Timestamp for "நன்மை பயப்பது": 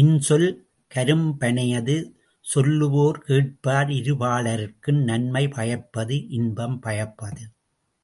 5.02-6.18